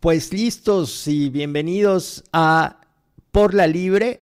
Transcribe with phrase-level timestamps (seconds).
[0.00, 2.80] Pues listos y bienvenidos a
[3.32, 4.20] Por la Libre.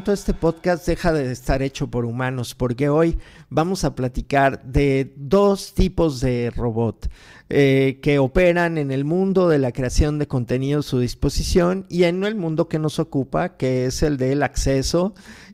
[0.00, 3.18] Momento este podcast deja de estar hecho por humanos, porque hoy
[3.50, 7.10] vamos a platicar de dos tipos de robot.
[7.50, 12.04] Eh, que operan en el mundo de la creación de contenido a su disposición y
[12.04, 15.12] en el mundo que nos ocupa, que es el del acceso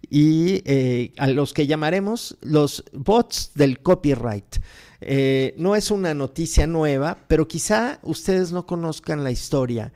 [0.09, 4.59] y eh, a los que llamaremos los bots del copyright.
[5.01, 9.93] Eh, no es una noticia nueva, pero quizá ustedes no conozcan la historia.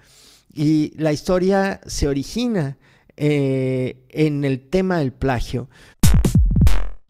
[0.53, 2.79] Y la historia se origina
[3.17, 5.69] en el tema del plagio.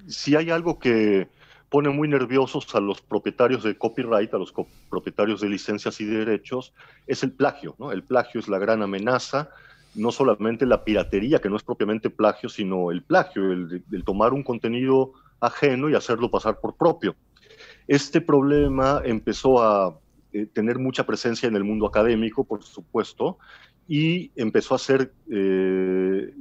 [0.09, 1.28] Si hay algo que
[1.70, 4.52] pone muy nerviosos a los propietarios de copyright, a los
[4.90, 6.74] propietarios de licencias y derechos,
[7.06, 7.76] es el plagio.
[7.92, 9.50] El plagio es la gran amenaza,
[9.95, 14.43] no solamente la piratería, que no es propiamente plagio, sino el plagio, el, tomar un
[14.43, 17.15] contenido ajeno y hacerlo pasar por propio.
[17.87, 19.96] Este problema empezó a
[20.32, 23.38] eh, tener mucha presencia en el mundo académico, por supuesto,
[23.91, 26.33] y empezó a ser eh,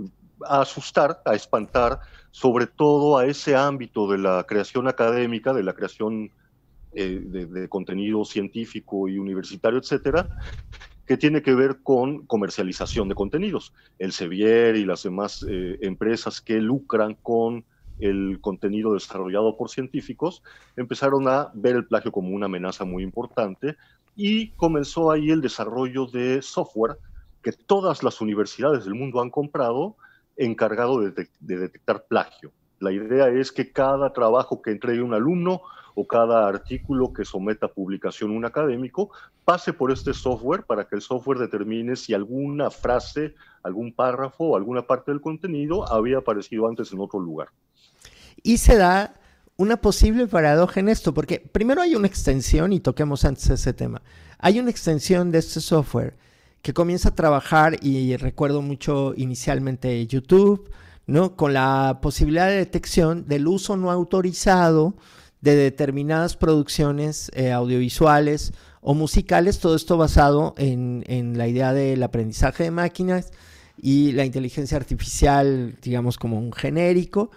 [0.46, 5.74] a asustar, a espantar, sobre todo a ese ámbito de la creación académica, de la
[5.74, 6.30] creación
[6.94, 10.30] eh, de, contenido científico y universitario, etcétera,
[11.08, 13.74] que tiene que ver con comercialización de contenidos.
[13.98, 17.66] El Sevier y las demás eh, empresas que lucran con
[17.98, 20.44] el contenido desarrollado por científicos
[20.78, 23.76] empezaron a ver el plagio como una amenaza muy importante
[24.16, 26.98] y comenzó ahí el desarrollo de software
[27.42, 29.96] que todas las universidades del mundo han comprado
[30.36, 32.52] encargado de, detectar plagio.
[32.80, 35.62] La idea es que cada trabajo que entregue un alumno
[35.96, 39.12] o cada artículo que someta a publicación un académico
[39.44, 44.56] pase por este software para que el software determine si alguna frase, algún párrafo o
[44.56, 47.50] alguna parte del contenido había aparecido antes en otro lugar.
[48.44, 49.16] Y se da
[49.58, 54.02] una posible paradoja en esto, porque primero hay una extensión, y toquemos antes ese tema,
[54.38, 56.16] hay una extensión de este software
[56.62, 60.70] que comienza a trabajar y recuerdo mucho inicialmente YouTube,
[61.08, 61.36] ¿no?
[61.36, 64.96] Con la posibilidad de detección del uso no autorizado
[65.42, 72.64] de determinadas producciones eh, audiovisuales o musicales, todo esto basado en, la idea del aprendizaje
[72.66, 73.32] de máquinas
[73.78, 77.32] y la inteligencia artificial, digamos como un genérico,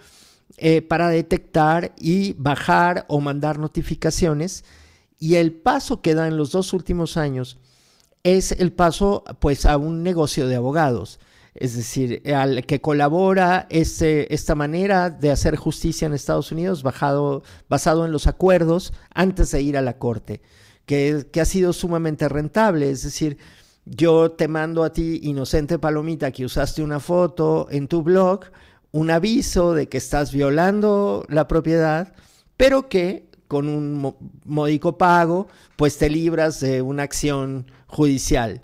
[0.57, 4.63] eh, para detectar y bajar o mandar notificaciones.
[5.19, 7.57] Y el paso que da en los dos últimos años
[8.23, 11.19] es el paso pues a un negocio de abogados.
[11.55, 18.05] Es decir, al que colabora este, esta manera de hacer justicia en Estados Unidos basado
[18.05, 20.41] en los acuerdos antes de ir a la corte,
[20.87, 22.89] que, que ha sido sumamente rentable.
[22.89, 23.37] Es decir,
[23.85, 28.45] yo te mando a ti, inocente palomita, que usaste una foto en tu blog,
[28.91, 32.13] un aviso de que estás violando la propiedad,
[32.57, 34.15] pero que con un
[34.45, 38.61] módico pago, pues te libras de una acción judicial.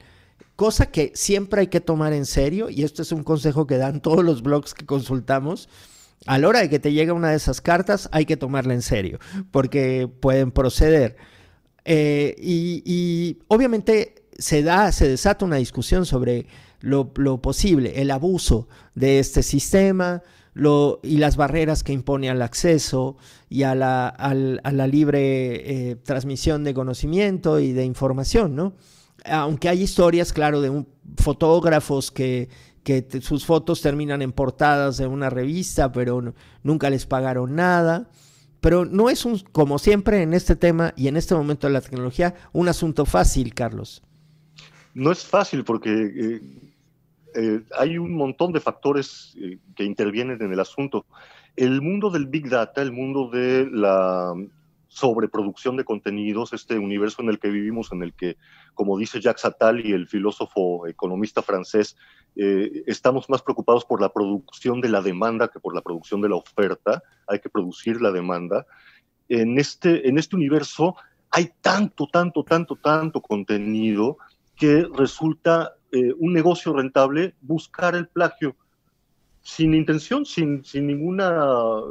[0.55, 4.01] Cosa que siempre hay que tomar en serio, y esto es un consejo que dan
[4.01, 5.69] todos los blogs que consultamos.
[6.25, 8.81] A la hora de que te llegue una de esas cartas, hay que tomarla en
[8.81, 9.19] serio,
[9.51, 11.17] porque pueden proceder.
[11.85, 16.47] Eh, y, obviamente se da, se desata una discusión sobre
[16.79, 17.13] lo,
[17.43, 20.23] posible, el abuso de este sistema,
[21.03, 23.17] y las barreras que impone al acceso
[23.49, 28.73] y a la, libre eh, transmisión de conocimiento y de información, ¿no?
[29.25, 30.85] aunque hay historias, claro, de
[31.17, 32.49] fotógrafos que,
[33.21, 36.33] sus fotos terminan en portadas de una revista, pero
[36.63, 38.09] nunca les pagaron nada.
[38.61, 41.81] Pero no es un, como siempre en este tema y en este momento de la
[41.81, 44.01] tecnología, un asunto fácil, Carlos.
[44.95, 46.41] No es fácil porque eh,
[47.35, 51.05] eh, hay un montón de factores eh, que intervienen en el asunto.
[51.55, 54.33] El mundo del Big Data, el mundo de la
[54.87, 58.37] sobreproducción de contenidos, este universo en el que vivimos, en el que,
[58.73, 61.95] como dice Jacques Attali, el filósofo economista francés,
[62.35, 66.29] eh, estamos más preocupados por la producción de la demanda que por la producción de
[66.29, 67.03] la oferta.
[67.27, 68.65] Hay que producir la demanda.
[69.27, 70.95] En este, en este universo
[71.29, 74.17] hay tanto, tanto, tanto, tanto contenido
[74.55, 78.55] que resulta eh, un negocio rentable buscar el plagio
[79.41, 81.81] sin intención, sin, sin ninguna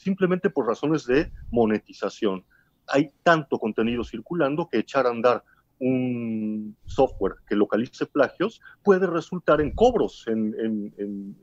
[0.00, 2.44] simplemente por razones de monetización.
[2.88, 5.44] Hay tanto contenido circulando que echar a andar
[5.78, 11.34] un software que localice plagios puede resultar en cobros, en,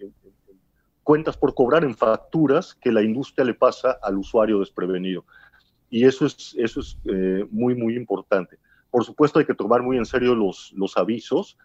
[1.04, 5.26] cuentas por cobrar, en facturas que la industria le pasa al usuario desprevenido.
[5.90, 8.58] Y eso es, eso es eh, muy, muy importante.
[8.92, 11.58] Por supuesto, hay que tomar muy en serio los, los avisos.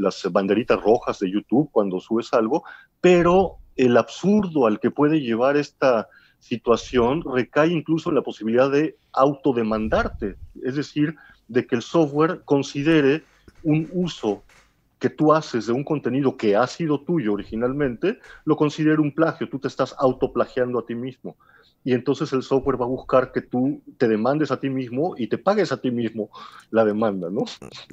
[0.00, 2.64] Las banderitas rojas de YouTube cuando subes algo,
[3.00, 6.08] pero el absurdo al que puede llevar esta
[6.38, 11.16] situación recae incluso en la posibilidad de autodemandarte, es decir,
[11.48, 13.24] de que el software considere
[13.62, 14.42] un uso
[14.98, 19.48] que tú haces de un contenido que ha sido tuyo originalmente, lo considere un plagio,
[19.48, 21.36] tú te estás autoplagiando a ti mismo
[21.84, 25.28] y entonces el software va a buscar que tú te demandes a ti mismo y
[25.28, 26.30] te pagues a ti mismo
[26.70, 27.44] la demanda, ¿no?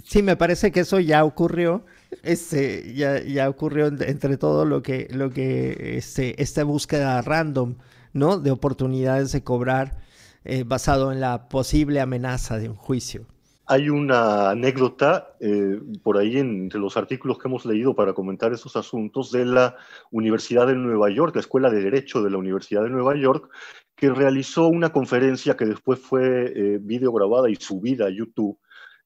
[0.04, 1.86] Sí, me parece que eso ya ocurrió,
[2.24, 7.76] este, ya, ya ocurrió entre todo lo que, lo que este, esta búsqueda random,
[8.14, 8.40] ¿no?
[8.40, 10.00] De oportunidades de cobrar
[10.44, 13.26] eh, basado en la posible amenaza de un juicio.
[13.70, 18.78] Hay una anécdota eh, por ahí entre los artículos que hemos leído para comentar esos
[18.78, 19.76] asuntos de la
[20.10, 23.50] Universidad de Nueva York, la Escuela de Derecho de la Universidad de Nueva York,
[23.94, 28.58] que realizó una conferencia que después fue eh, videograbada y subida a YouTube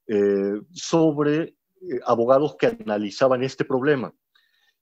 [0.05, 1.55] eh, sobre
[2.05, 4.13] abogados que analizaban este problema.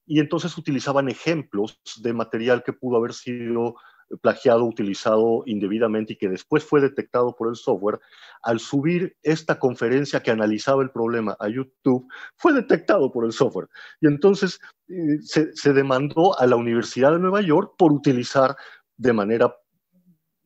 [0.06, 3.76] Y entonces utilizaban ejemplos de material que pudo haber sido
[4.22, 8.00] plagiado, utilizado indebidamente y que después fue detectado por el software,
[8.42, 13.70] al subir esta conferencia que analizaba el problema a YouTube, fue detectado por el software.
[14.02, 18.56] Y entonces eh, se, demandó a la Universidad de Nueva York por utilizar
[18.98, 19.56] de manera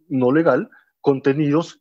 [0.10, 0.70] no legal
[1.02, 1.80] contenidos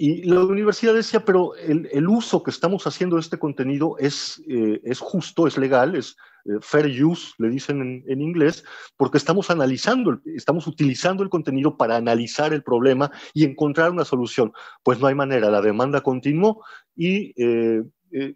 [0.00, 4.80] y la universidad decía, pero el, uso que estamos haciendo de este contenido es, eh,
[4.84, 8.62] es justo, es legal, es eh, fair use, le dicen en, inglés,
[8.96, 14.52] porque estamos analizando, estamos utilizando el contenido para analizar el problema y encontrar una solución.
[14.84, 17.82] Pues no hay manera, la demanda continuó y eh,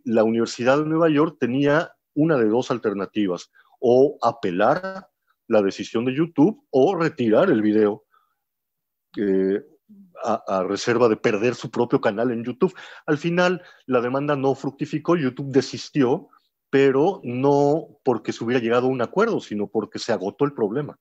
[0.02, 5.06] la Universidad de Nueva York tenía una de dos alternativas, o apelar
[5.46, 8.02] la decisión de YouTube o retirar el video
[10.24, 12.74] a, reserva de perder su propio canal en YouTube.
[13.06, 16.28] Al final, la demanda no fructificó, YouTube desistió,
[16.70, 20.98] pero no porque se hubiera llegado a un acuerdo, sino porque se agotó el problema.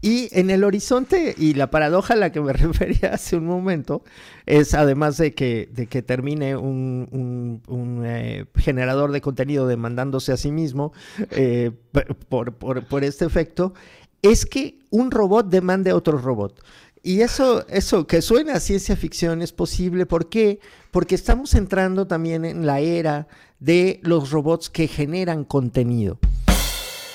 [0.00, 4.04] Y en el horizonte, y la paradoja a la que me refería hace un momento,
[4.46, 7.60] es además de que, de que termine un,
[8.04, 10.92] eh, generador de contenido demandándose a sí mismo
[11.30, 11.72] eh,
[12.28, 13.74] por, por, este efecto,
[14.22, 16.62] es que un robot demande a otro robot.
[17.02, 20.06] Y eso, eso que suena a ciencia ficción es posible.
[20.06, 20.60] ¿Por qué?
[20.90, 23.28] Porque estamos entrando también en la era
[23.60, 26.18] de los robots que generan contenido.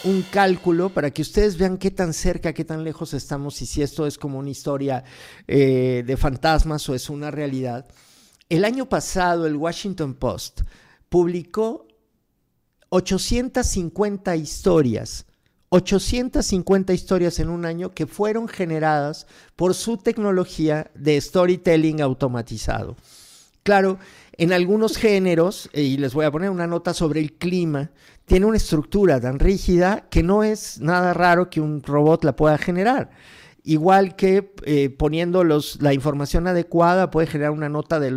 [0.04, 3.82] Un cálculo para que ustedes vean qué tan cerca, qué tan lejos estamos y si
[3.82, 5.04] esto es como una historia
[5.48, 7.86] eh, de fantasmas o es una realidad.
[8.50, 10.62] El año pasado el Washington Post
[11.08, 11.88] publicó
[12.90, 15.26] 850 historias
[15.76, 19.26] 850 historias en un año que fueron generadas
[19.56, 22.96] por su tecnología de storytelling automatizado.
[23.64, 23.98] Claro,
[24.38, 27.90] en algunos géneros, y les voy a poner una nota sobre el clima,
[28.26, 32.60] tiene una estructura tan rígida que no es nada raro que un robot la pueda
[32.60, 33.10] generar.
[33.64, 38.12] Igual que eh, poniendo la información adecuada puede generar una nota de,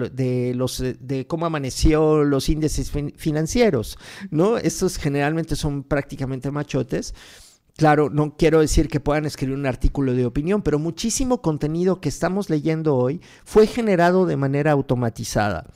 [0.54, 3.96] los, de cómo amaneció los índices financieros,
[4.30, 4.58] ¿no?
[4.58, 7.14] Estos generalmente son prácticamente machotes.
[7.76, 12.08] Claro, no quiero decir que puedan escribir un artículo de opinión, pero muchísimo contenido que
[12.08, 15.66] estamos leyendo hoy fue generado de manera automatizada.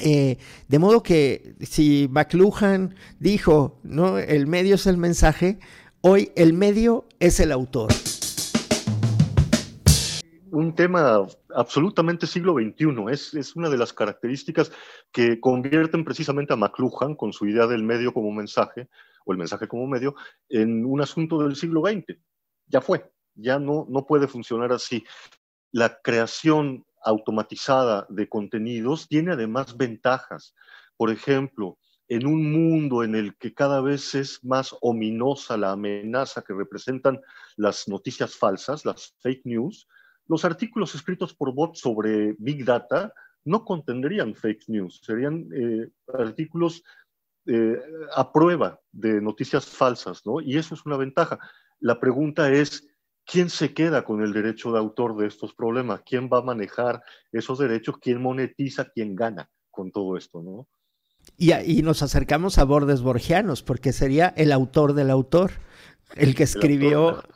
[0.00, 0.38] Eh,
[0.68, 4.16] de modo que si McLuhan dijo, ¿no?
[4.16, 5.58] El medio es el mensaje,
[6.00, 7.92] hoy el medio es el autor.
[10.52, 14.72] Un tema absolutamente siglo XXI, es, es una de las características
[15.12, 18.88] que convierten precisamente a McLuhan con su idea del medio como mensaje
[19.24, 20.14] o el mensaje como medio
[20.48, 22.18] en un asunto del siglo XX.
[22.66, 25.04] Ya fue, ya no, no puede funcionar así.
[25.72, 30.54] La creación automatizada de contenidos tiene además ventajas.
[30.96, 36.42] Por ejemplo, en un mundo en el que cada vez es más ominosa la amenaza
[36.42, 37.20] que representan
[37.56, 39.86] las noticias falsas, las fake news,
[40.26, 43.12] los artículos escritos por bots sobre Big Data
[43.44, 46.82] no contendrían fake news, serían eh, artículos
[47.52, 47.82] eh,
[48.14, 50.40] a prueba de noticias falsas, ¿no?
[50.40, 51.38] Y eso es una ventaja.
[51.80, 52.86] La pregunta es,
[53.26, 56.02] ¿quién se queda con el derecho de autor de estos problemas?
[56.06, 57.02] ¿Quién va a manejar
[57.32, 57.96] esos derechos?
[58.00, 58.84] ¿Quién monetiza?
[58.94, 60.68] ¿Quién gana con todo esto, no?
[61.36, 65.50] Y, y nos acercamos a bordes borgianos, porque sería el autor del autor,
[66.14, 67.30] el que escribió el,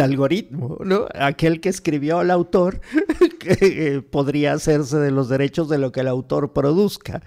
[0.00, 1.06] algoritmo, ¿no?
[1.14, 2.80] Aquel que escribió al autor
[3.44, 7.22] eh, podría hacerse de los derechos de lo que el autor produzca.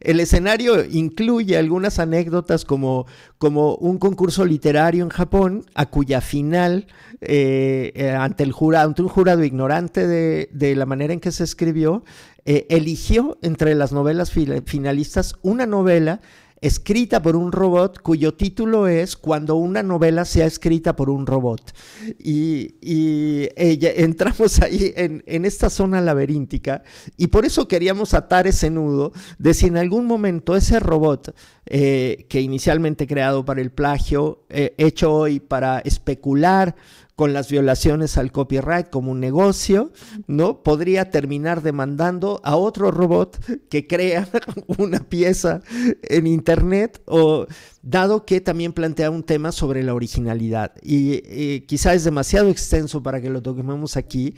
[0.00, 3.06] El escenario incluye algunas anécdotas como,
[3.38, 6.86] como un concurso literario en Japón, a cuya final,
[7.20, 11.30] eh, eh, ante, el jurado, ante un jurado ignorante de, de, la manera en que
[11.30, 12.04] se escribió,
[12.44, 16.20] eligió entre las novelas finalistas una novela
[16.60, 21.74] escrita por un robot cuyo título es Cuando una novela sea escrita por un robot.
[22.18, 22.74] Y,
[23.56, 26.82] entramos ahí en, esta zona laberíntica
[27.16, 31.34] y por eso queríamos atar ese nudo de si en algún momento ese robot
[31.66, 36.76] eh, que inicialmente creado para el plagio, eh, hecho hoy para especular
[37.20, 39.92] con las violaciones al copyright como un negocio,
[40.26, 40.62] ¿no?
[40.62, 44.26] Podría terminar demandando a otro robot que crea
[44.78, 45.60] una pieza
[46.02, 47.46] en internet o
[47.82, 53.20] dado que también plantea un tema sobre la originalidad y, quizá es demasiado extenso para
[53.20, 54.34] que lo toquemos aquí,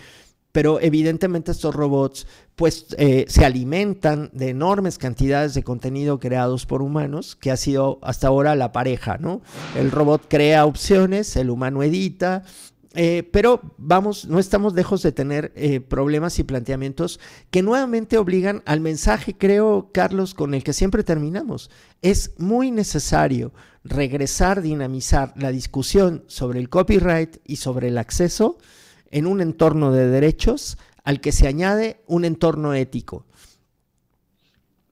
[0.50, 6.82] pero evidentemente estos robots pues eh, se alimentan de enormes cantidades de contenido creados por
[6.82, 9.40] humanos, que ha sido hasta ahora la pareja, ¿no?
[9.74, 12.44] El robot crea opciones, el humano edita,
[12.94, 17.20] eh, pero vamos, no estamos lejos de tener eh, problemas y planteamientos
[17.50, 21.70] que nuevamente obligan al mensaje, creo, Carlos, con el que siempre terminamos.
[22.02, 28.58] Es muy necesario regresar, dinamizar la discusión sobre el copyright y sobre el acceso
[29.10, 33.24] en un entorno de derechos al que se añade un entorno ético.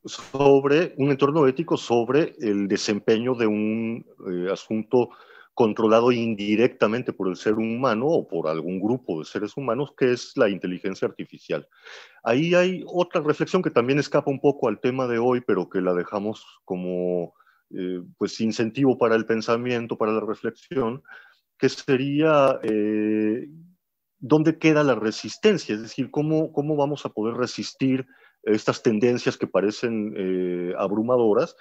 [0.05, 5.11] Sobre un entorno ético sobre el desempeño de un eh, asunto
[5.61, 10.35] controlado indirectamente por el ser humano o por algún grupo de seres humanos, que es
[10.35, 11.69] la inteligencia artificial.
[12.23, 15.83] Ahí hay otra reflexión que también escapa un poco al tema de hoy, pero que
[15.83, 17.35] la dejamos como
[17.77, 21.03] eh, pues incentivo para el pensamiento, para la reflexión,
[21.59, 23.47] que sería eh,
[24.19, 28.07] dónde queda la resistencia, es decir, cómo, cómo vamos a poder resistir
[28.45, 31.55] estas tendencias que parecen eh, abrumadoras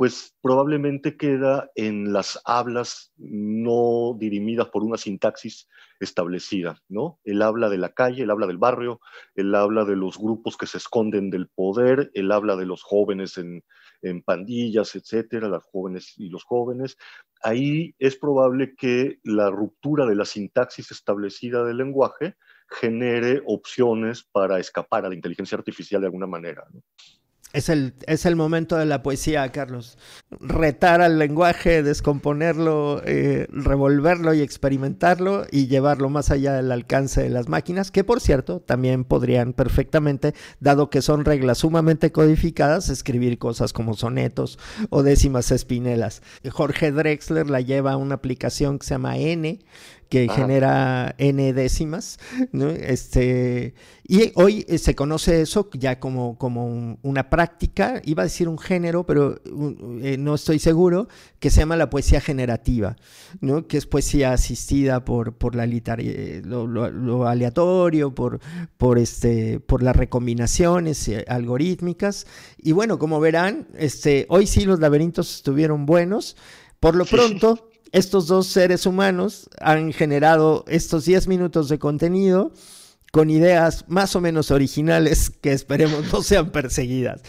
[0.00, 5.68] pues probablemente queda en las hablas no dirimidas por una sintaxis
[6.00, 7.20] establecida, ¿no?
[7.22, 9.02] El habla de la calle, el habla del barrio,
[9.34, 13.36] el habla de los grupos que se esconden del poder, el habla de los jóvenes
[13.36, 13.62] en,
[14.00, 16.96] en pandillas, etcétera, las jóvenes y los jóvenes.
[17.42, 22.36] Ahí es probable que la ruptura de la sintaxis establecida del lenguaje
[22.70, 26.64] genere opciones para escapar a la inteligencia artificial de alguna manera.
[26.72, 26.80] ¿no?
[27.52, 29.98] Es el, es el momento de la poesía, Carlos.
[30.38, 37.28] Retar al lenguaje, descomponerlo, eh, revolverlo y experimentarlo y llevarlo más allá del alcance de
[37.28, 43.38] las máquinas, que por cierto también podrían perfectamente, dado que son reglas sumamente codificadas, escribir
[43.38, 46.22] cosas como sonetos o décimas espinelas.
[46.50, 49.58] Jorge Drexler la lleva a una aplicación que se llama N,
[50.10, 52.18] que genera n décimas,
[52.50, 52.68] ¿no?
[52.68, 53.74] Este,
[54.12, 58.58] y hoy eh, se conoce eso ya como, como una práctica, iba a decir un
[58.58, 59.40] género, pero
[60.02, 61.06] eh, no estoy seguro,
[61.38, 62.96] que se llama la poesía generativa,
[63.40, 63.68] ¿no?
[63.68, 68.40] que es poesía asistida por, por la eh, lo, aleatorio, por,
[68.76, 72.26] por, este, por las recombinaciones algorítmicas.
[72.58, 76.36] Y bueno, como verán, este, hoy sí los laberintos estuvieron buenos.
[76.80, 82.52] Por lo pronto, estos dos seres humanos han generado estos 10 minutos de contenido
[83.12, 87.22] con ideas más o menos originales que esperemos no sean perseguidas.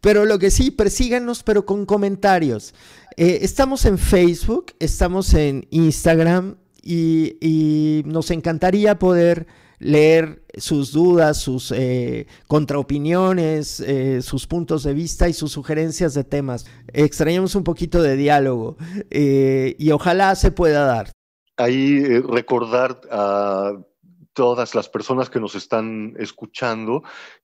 [0.00, 2.74] Pero lo que sí, persíganos, pero con comentarios.
[3.16, 9.46] Eh, estamos en Facebook, estamos en Instagram y nos encantaría poder
[9.82, 16.24] leer sus dudas, sus eh, contraopiniones, eh, sus puntos de vista y sus sugerencias de
[16.24, 16.66] temas.
[16.92, 18.76] Extrañamos un poquito de diálogo
[19.10, 21.10] eh, y ojalá se pueda dar.
[21.56, 23.72] Ahí recordar a
[24.32, 27.02] todas las personas que nos están escuchando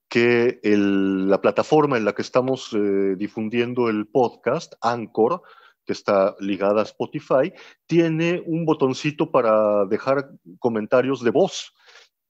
[0.09, 2.75] que la plataforma en la que estamos
[3.19, 5.43] difundiendo el podcast, Anchor,
[5.85, 7.53] que está ligada a Spotify,
[7.87, 11.75] tiene un botoncito para dejar comentarios de voz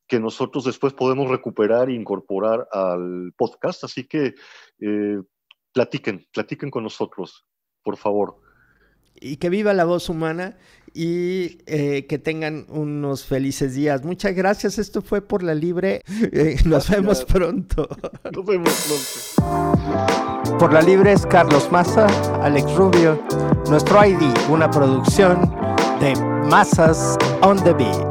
[0.08, 3.84] que nosotros después podemos recuperar e incorporar al podcast.
[3.84, 4.34] Así que
[4.80, 5.20] eh,
[5.72, 7.46] platiquen, platiquen con nosotros,
[7.82, 8.40] por favor.
[9.20, 10.56] Y que viva la voz humana
[10.94, 14.04] y eh, que tengan unos felices días.
[14.04, 14.78] Muchas gracias.
[14.78, 16.02] Esto fue por la libre.
[16.32, 17.88] Eh, nos vemos pronto.
[18.32, 20.58] Nos vemos pronto.
[20.58, 22.06] Por la libre es Carlos Massa,
[22.42, 23.22] Alex Rubio,
[23.68, 25.40] nuestro ID, una producción
[26.00, 26.14] de
[26.48, 28.07] Masas on the Beat.